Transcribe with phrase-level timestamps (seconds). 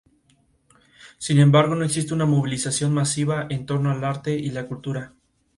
[1.19, 5.13] Sin embargo, no existe una movilización masiva en torno al arte y la cultura.